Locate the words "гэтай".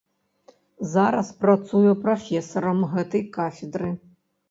2.97-3.23